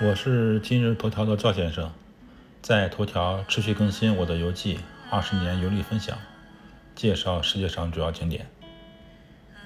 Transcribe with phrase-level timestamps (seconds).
[0.00, 1.92] 我是今日头条的赵先生，
[2.62, 4.78] 在头条持续更新我的游记，
[5.10, 6.16] 二十年游历分享，
[6.94, 8.48] 介绍世界上主要景点。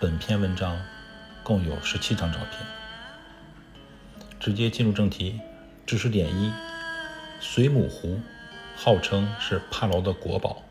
[0.00, 0.82] 本篇文章
[1.44, 2.60] 共有十七张照片。
[4.40, 5.40] 直接进入正题，
[5.86, 6.52] 知识点一：
[7.38, 8.18] 水母湖
[8.74, 10.64] 号称是帕劳的国宝。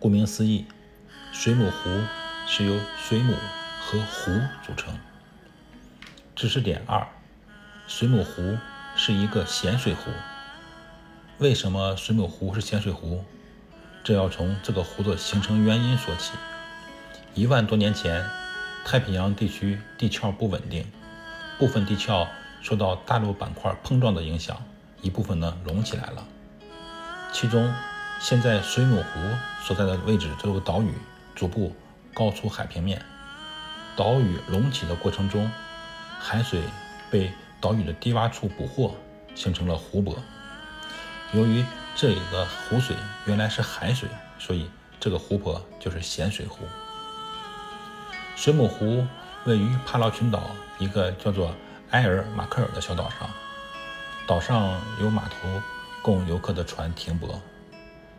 [0.00, 0.66] 顾名思义，
[1.32, 1.88] 水母湖
[2.48, 3.32] 是由水母
[3.80, 4.32] 和湖
[4.64, 4.98] 组成。
[6.34, 7.06] 知识点二。
[7.88, 8.58] 水母湖
[8.96, 10.10] 是一个咸水湖。
[11.38, 13.24] 为什么水母湖是咸水湖？
[14.02, 16.32] 这要从这个湖的形成原因说起。
[17.34, 18.24] 一万多年前，
[18.84, 20.84] 太平洋地区地壳不稳定，
[21.58, 22.26] 部分地壳
[22.60, 24.60] 受到大陆板块碰撞的影响，
[25.00, 26.26] 一部分呢隆起来了。
[27.32, 27.72] 其中，
[28.18, 29.20] 现在水母湖
[29.62, 30.92] 所在的位置这个岛屿
[31.36, 31.72] 逐步
[32.12, 33.00] 高出海平面。
[33.94, 35.48] 岛屿隆起的过程中，
[36.18, 36.62] 海水
[37.10, 38.94] 被岛屿的低洼处捕获，
[39.34, 40.16] 形成了湖泊。
[41.32, 46.58] 由于这里的湖水原来是海水，所以这个湖泊就是咸水湖。
[48.36, 49.06] 水母湖
[49.44, 51.54] 位于帕劳群岛一个叫做
[51.90, 53.30] 埃尔马克尔的小岛上，
[54.26, 55.62] 岛上有码头
[56.02, 57.40] 供游客的船停泊。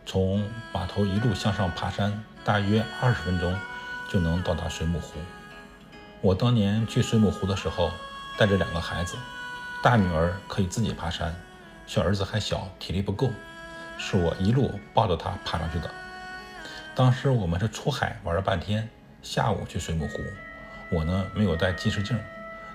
[0.04, 3.54] 从码头一路向上爬山，大约二十分钟
[4.10, 5.20] 就能到达水母湖。
[6.20, 7.92] 我当年去水母湖的时候，
[8.38, 9.16] 带着两个孩子。
[9.82, 11.34] 大女儿可以自己爬山，
[11.86, 13.30] 小儿子还小，体力不够，
[13.98, 15.90] 是我一路抱着他爬上去的。
[16.94, 18.88] 当时我们是出海玩了半天，
[19.22, 20.18] 下午去水母湖。
[20.90, 22.18] 我呢没有带近视镜，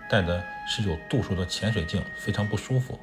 [0.09, 3.00] 带的是有度数的潜水镜，非常不舒服。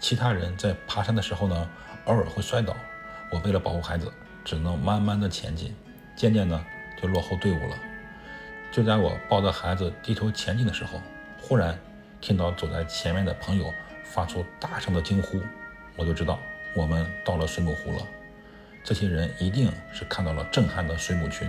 [0.00, 1.68] 其他人在爬山的时候呢，
[2.06, 2.74] 偶尔会摔倒。
[3.30, 4.12] 我为了保护孩子，
[4.44, 5.76] 只能慢慢的前进，
[6.16, 6.60] 渐渐的
[7.00, 7.76] 就落后队伍了。
[8.72, 11.00] 就在我抱着孩子低头前进的时候，
[11.40, 11.78] 忽然。
[12.20, 13.72] 听到走在前面的朋友
[14.04, 15.40] 发出大声的惊呼，
[15.96, 16.38] 我就知道
[16.76, 18.06] 我们到了水母湖了。
[18.84, 21.48] 这些人一定是看到了震撼的水母群。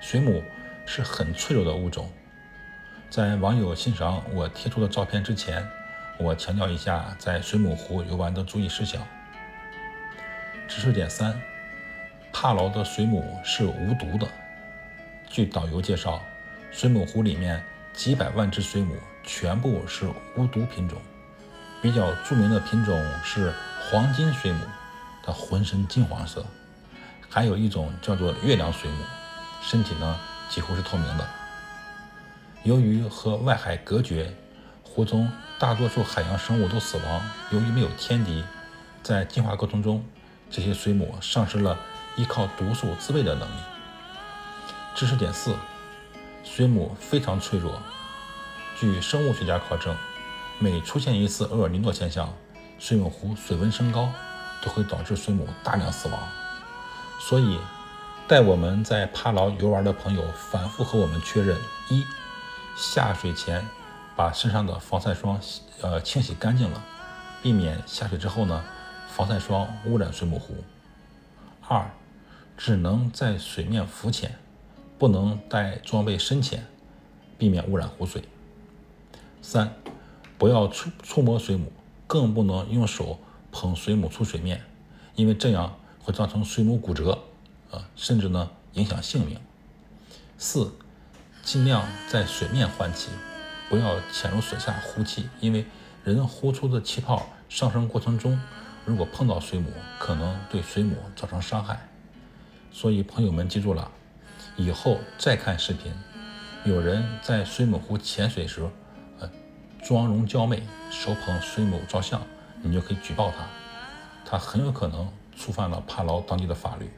[0.00, 0.42] 水母
[0.84, 2.10] 是很脆弱的物种。
[3.08, 5.64] 在网友欣赏我贴出的照片之前，
[6.18, 9.00] 我强调一下在水母湖游玩的注意事项。
[10.66, 11.40] 知识点三：
[12.32, 14.26] 帕劳的水母是无毒的。
[15.28, 16.20] 据导游介绍，
[16.72, 17.62] 水母湖里面
[17.94, 18.94] 几百万只水母。
[19.22, 20.98] 全部是无毒品种，
[21.82, 24.58] 比较著名的品种是黄金水母，
[25.22, 26.40] 它浑身金黄色；
[27.28, 29.04] 还有一种叫做月亮水母，
[29.62, 30.18] 身体呢
[30.48, 31.28] 几乎是透明的。
[32.62, 34.34] 由于和外海隔绝，
[34.82, 37.22] 湖中大多数海洋生物都死亡。
[37.50, 38.42] 由于没有天敌，
[39.02, 40.02] 在进化过程中，
[40.50, 41.78] 这些水母丧失了
[42.16, 43.60] 依靠毒素自卫的能力。
[44.94, 45.54] 知识点四：
[46.42, 47.80] 水母非常脆弱。
[48.78, 49.94] 据生物学家考证，
[50.58, 52.32] 每出现一次厄尔尼诺现象，
[52.78, 54.08] 水母湖水温升高，
[54.62, 56.18] 都会导致水母大量死亡。
[57.18, 57.58] 所以，
[58.26, 61.58] 带我们在帕劳游玩的朋友反复和我们确认：
[61.90, 62.04] 一、
[62.74, 63.66] 下水前
[64.16, 65.38] 把身上的防晒霜
[65.82, 66.82] 呃清洗干净了，
[67.42, 68.64] 避免下水之后呢
[69.08, 70.54] 防晒霜污染水母湖；
[71.68, 71.90] 二、
[72.56, 74.38] 只能在水面浮潜，
[75.00, 76.66] 不能带装备深潜，
[77.38, 78.22] 避免污染湖水。
[79.40, 79.74] 三，
[80.36, 81.72] 不要触触摸水母，
[82.06, 83.18] 更不能用手
[83.50, 84.62] 捧水母出水面，
[85.14, 87.18] 因为这样会造成水母骨折，
[87.70, 89.40] 啊，甚至呢影响性命。
[90.36, 90.70] 四，
[91.42, 93.08] 尽量在水面换气，
[93.70, 95.64] 不要潜入水下呼气，因为
[96.04, 98.38] 人呼出的气泡上升过程中，
[98.84, 101.88] 如果碰到水母，可能对水母造成伤害。
[102.70, 103.90] 所以朋友们记住了，
[104.60, 105.90] 以后再看视频，
[106.64, 108.68] 有人在水母湖潜水时。
[109.18, 109.30] 呃
[109.82, 112.20] 妆容娇媚，手捧水母照相，
[112.60, 113.46] 你就可以举报他，
[114.26, 116.90] 他很有可能触犯了帕劳当地的法律。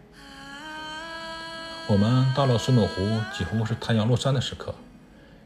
[1.87, 4.75] 我们到了水母湖，几乎是太阳落山的时刻，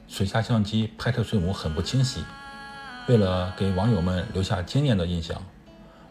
[0.09, 2.25] 水下相机拍摄水母很不清晰。
[3.07, 5.43] 为了给网友们留下惊艳的印象，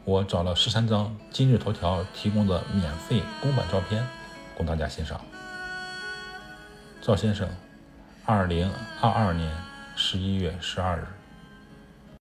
[0.04, 4.06] 我找了十三张今日头条提供的免费公版照片
[4.56, 5.20] 供大家欣赏。
[7.06, 7.48] 赵先生，
[8.26, 8.68] 二零
[9.00, 9.48] 二二年。
[9.96, 11.04] 十一月十二日。